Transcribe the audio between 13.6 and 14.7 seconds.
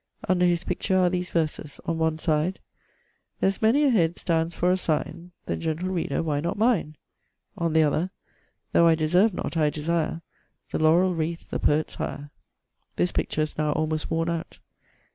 almost worne out.